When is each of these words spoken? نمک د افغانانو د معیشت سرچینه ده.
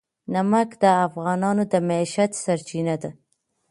نمک 0.33 0.69
د 0.83 0.85
افغانانو 1.05 1.63
د 1.71 1.73
معیشت 1.87 2.31
سرچینه 2.43 2.95
ده. 3.01 3.09